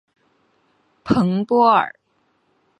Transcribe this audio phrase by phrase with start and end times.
[1.03, 1.93] 蓬波尔。